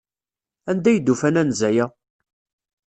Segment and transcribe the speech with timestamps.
[0.69, 1.85] Anda ay d-ufan anza-a?